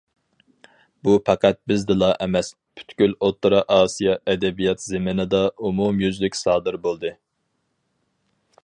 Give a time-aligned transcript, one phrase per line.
[1.07, 7.15] بۇ پەقەت بىزدىلا ئەمەس، پۈتكۈل ئوتتۇرا ئاسىيا ئەدەبىيات زېمىنىدا ئومۇميۈزلۈك سادىر بولدى.